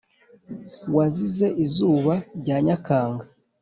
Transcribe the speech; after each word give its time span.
wazize 0.95 1.47
izuba 1.63 2.13
rya 2.39 2.57
nyakanga. 2.65 3.25